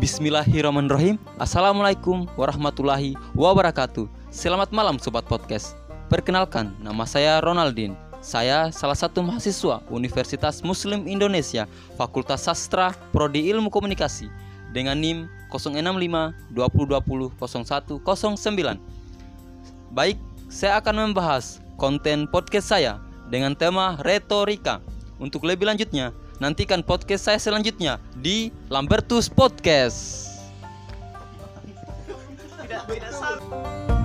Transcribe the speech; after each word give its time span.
Bismillahirrahmanirrahim. 0.00 1.20
Assalamualaikum 1.36 2.24
warahmatullahi 2.32 3.20
wabarakatuh. 3.36 4.08
Selamat 4.32 4.72
malam 4.72 4.96
Sobat 4.96 5.28
Podcast. 5.28 5.76
Perkenalkan, 6.08 6.72
nama 6.80 7.04
saya 7.04 7.36
Ronaldin. 7.44 7.92
Saya 8.24 8.72
salah 8.72 8.96
satu 8.96 9.20
mahasiswa 9.20 9.84
Universitas 9.92 10.64
Muslim 10.64 11.04
Indonesia 11.04 11.68
Fakultas 12.00 12.48
Sastra 12.48 12.96
Prodi 13.12 13.48
Ilmu 13.48 13.72
Komunikasi 13.72 14.28
Dengan 14.72 14.96
NIM 14.96 15.28
065 15.52 16.32
2020 16.52 17.36
0109 17.36 18.80
Baik, 19.92 20.16
saya 20.48 20.80
akan 20.80 21.12
membahas 21.12 21.60
konten 21.76 22.24
podcast 22.24 22.72
saya 22.72 23.04
dengan 23.28 23.52
tema 23.52 24.00
retorika. 24.00 24.80
Untuk 25.20 25.44
lebih 25.44 25.68
lanjutnya, 25.68 26.16
Nantikan 26.40 26.80
podcast 26.80 27.28
saya 27.28 27.36
selanjutnya 27.36 28.00
di 28.16 28.48
Lambertus 28.72 29.28
Podcast. 29.28 30.24
Tidak, 32.64 32.82
tidak 32.88 33.99